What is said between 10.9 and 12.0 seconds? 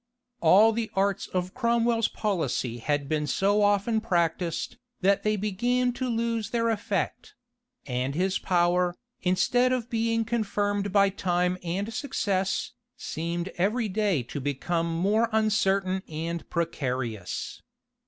by time and